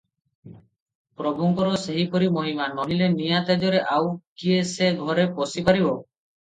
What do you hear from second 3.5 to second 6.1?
ତେଜରେ ଆଉ କିଏ ସେ ଘରେ ପଶି ପାରିବ?